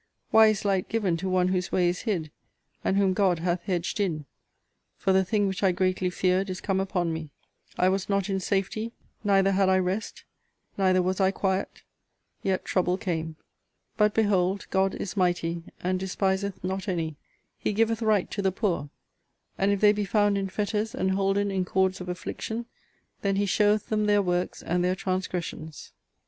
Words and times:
Why 0.31 0.47
is 0.47 0.65
light 0.65 0.89
given 0.89 1.15
to 1.17 1.29
one 1.29 1.49
whose 1.49 1.71
way 1.71 1.87
is 1.87 2.01
hid; 2.09 2.31
and 2.83 2.97
whom 2.97 3.13
God 3.13 3.37
hath 3.37 3.61
hedged 3.65 3.99
in? 3.99 4.25
For 4.97 5.13
the 5.13 5.23
thing 5.23 5.45
which 5.45 5.61
I 5.61 5.71
greatly 5.71 6.09
feared 6.09 6.49
is 6.49 6.59
come 6.59 6.79
upon 6.79 7.13
me! 7.13 7.29
I 7.77 7.87
was 7.87 8.09
not 8.09 8.27
in 8.27 8.39
safety; 8.39 8.93
neither 9.23 9.51
had 9.51 9.69
I 9.69 9.77
rest; 9.77 10.23
neither 10.75 11.03
was 11.03 11.19
I 11.19 11.29
quiet; 11.29 11.83
yet 12.41 12.65
trouble 12.65 12.97
came. 12.97 13.35
But 13.95 14.15
behold 14.15 14.65
God 14.71 14.95
is 14.95 15.15
mighty, 15.15 15.65
and 15.83 15.99
despiseth 15.99 16.63
not 16.63 16.87
any. 16.87 17.17
He 17.59 17.71
giveth 17.71 18.01
right 18.01 18.31
to 18.31 18.41
the 18.41 18.51
poor 18.51 18.89
and 19.55 19.69
if 19.71 19.81
they 19.81 19.91
be 19.93 20.03
found 20.05 20.35
in 20.35 20.49
fetters, 20.49 20.95
and 20.95 21.11
holden 21.11 21.51
in 21.51 21.63
cords 21.63 22.01
of 22.01 22.09
affliction, 22.09 22.65
then 23.21 23.35
he 23.35 23.45
showeth 23.45 23.89
them 23.89 24.07
their 24.07 24.23
works 24.23 24.63
and 24.63 24.83
their 24.83 24.95
transgressions. 24.95 25.93